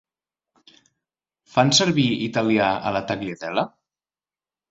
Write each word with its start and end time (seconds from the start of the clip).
Fan 1.57 1.73
servir 1.81 2.07
italià 2.29 2.71
a 2.91 2.93
la 2.97 3.05
Tagliatella? 3.11 3.67